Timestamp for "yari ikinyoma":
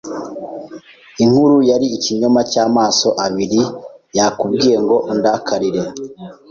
1.69-2.41